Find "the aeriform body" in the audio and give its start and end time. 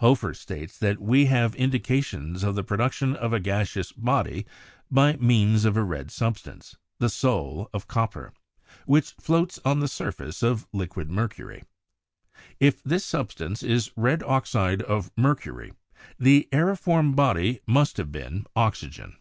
16.18-17.60